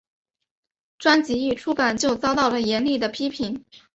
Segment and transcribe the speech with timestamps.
[0.97, 3.63] 专辑一出版就遭受了严厉的批评。